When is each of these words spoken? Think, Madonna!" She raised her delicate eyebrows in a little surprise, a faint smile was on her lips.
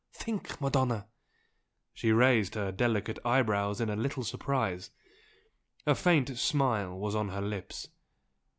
Think, 0.13 0.59
Madonna!" 0.59 1.05
She 1.93 2.11
raised 2.11 2.55
her 2.55 2.71
delicate 2.71 3.19
eyebrows 3.23 3.79
in 3.79 3.87
a 3.87 3.95
little 3.95 4.23
surprise, 4.23 4.89
a 5.85 5.93
faint 5.93 6.39
smile 6.39 6.97
was 6.97 7.13
on 7.13 7.29
her 7.29 7.41
lips. 7.41 7.89